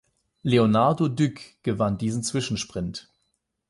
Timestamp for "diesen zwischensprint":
1.99-3.07